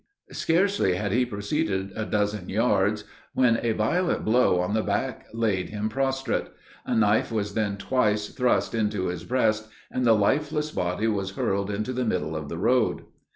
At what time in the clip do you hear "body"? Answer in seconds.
10.71-11.05